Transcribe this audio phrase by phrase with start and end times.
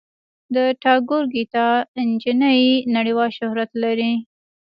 [0.55, 1.67] د ټاګور ګیتا
[2.09, 2.59] نجلي
[2.95, 4.13] نړیوال شهرت لري.